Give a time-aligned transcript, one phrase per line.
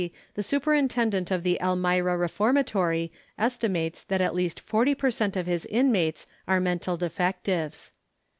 [0.33, 5.45] the Superintendent of the Elmira Reformatory estimates f that at least 40 per cent of
[5.45, 7.91] his inmates are mental defectives.